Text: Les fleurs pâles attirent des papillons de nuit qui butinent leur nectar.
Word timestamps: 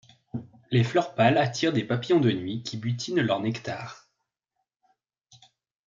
Les 0.71 0.83
fleurs 0.83 1.13
pâles 1.13 1.37
attirent 1.37 1.73
des 1.73 1.83
papillons 1.85 2.19
de 2.19 2.31
nuit 2.31 2.63
qui 2.63 2.75
butinent 2.75 3.21
leur 3.21 3.39
nectar. 3.39 4.07